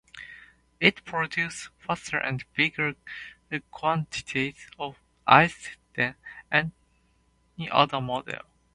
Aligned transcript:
It 0.79 1.05
produces 1.05 1.69
faster 1.77 2.17
and 2.17 2.43
bigger 2.55 2.95
quantities 3.69 4.55
of 4.79 4.97
ice 5.27 5.75
than 5.93 6.15
any 6.51 7.69
other 7.69 8.01
model. 8.01 8.41